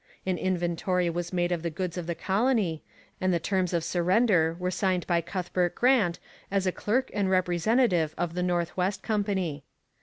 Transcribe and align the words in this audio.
An 0.25 0.39
inventory 0.39 1.11
was 1.11 1.31
made 1.31 1.51
of 1.51 1.61
the 1.61 1.69
goods 1.69 1.95
of 1.95 2.07
the 2.07 2.15
colony, 2.15 2.81
and 3.21 3.31
the 3.31 3.39
terms 3.39 3.71
of 3.71 3.83
surrender 3.83 4.55
were 4.57 4.71
signed 4.71 5.05
by 5.05 5.21
Cuthbert 5.21 5.75
Grant 5.75 6.17
as 6.49 6.65
a 6.65 6.71
clerk 6.71 7.11
and 7.13 7.29
representative 7.29 8.15
of 8.17 8.33
the 8.33 8.41
North 8.41 8.75
West 8.75 9.03
Company. 9.03 9.63